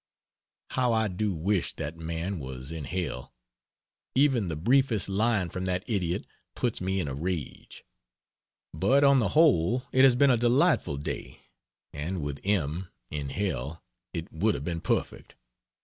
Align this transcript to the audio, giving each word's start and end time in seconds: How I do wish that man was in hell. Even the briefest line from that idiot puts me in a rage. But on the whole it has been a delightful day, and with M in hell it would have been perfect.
How 0.71 0.93
I 0.93 1.07
do 1.09 1.31
wish 1.35 1.73
that 1.73 1.95
man 1.95 2.39
was 2.39 2.71
in 2.71 2.85
hell. 2.85 3.35
Even 4.15 4.47
the 4.47 4.55
briefest 4.55 5.07
line 5.07 5.51
from 5.51 5.65
that 5.65 5.83
idiot 5.87 6.25
puts 6.55 6.81
me 6.81 6.99
in 6.99 7.07
a 7.07 7.13
rage. 7.13 7.83
But 8.73 9.03
on 9.03 9.19
the 9.19 9.29
whole 9.37 9.83
it 9.91 10.03
has 10.03 10.15
been 10.15 10.31
a 10.31 10.37
delightful 10.37 10.97
day, 10.97 11.41
and 11.93 12.19
with 12.23 12.39
M 12.43 12.87
in 13.11 13.29
hell 13.29 13.83
it 14.11 14.33
would 14.33 14.55
have 14.55 14.63
been 14.65 14.81
perfect. 14.81 15.35